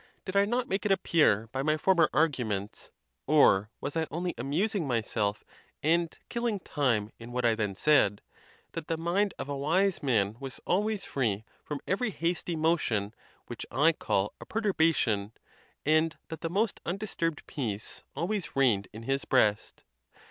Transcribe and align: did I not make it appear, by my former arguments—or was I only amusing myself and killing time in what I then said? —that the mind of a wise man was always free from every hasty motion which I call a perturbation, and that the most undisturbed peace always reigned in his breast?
did 0.25 0.35
I 0.35 0.45
not 0.45 0.67
make 0.67 0.83
it 0.83 0.91
appear, 0.91 1.47
by 1.51 1.61
my 1.61 1.77
former 1.77 2.09
arguments—or 2.11 3.69
was 3.79 3.95
I 3.95 4.07
only 4.09 4.33
amusing 4.35 4.87
myself 4.87 5.43
and 5.83 6.17
killing 6.27 6.59
time 6.59 7.11
in 7.19 7.31
what 7.31 7.45
I 7.45 7.53
then 7.53 7.75
said? 7.75 8.19
—that 8.71 8.87
the 8.87 8.97
mind 8.97 9.35
of 9.37 9.47
a 9.47 9.55
wise 9.55 10.01
man 10.01 10.37
was 10.39 10.59
always 10.65 11.05
free 11.05 11.45
from 11.63 11.81
every 11.87 12.09
hasty 12.09 12.55
motion 12.55 13.13
which 13.45 13.63
I 13.69 13.91
call 13.91 14.33
a 14.41 14.45
perturbation, 14.47 15.33
and 15.85 16.17
that 16.29 16.41
the 16.41 16.49
most 16.49 16.81
undisturbed 16.83 17.45
peace 17.45 18.03
always 18.15 18.55
reigned 18.55 18.87
in 18.91 19.03
his 19.03 19.23
breast? 19.23 19.83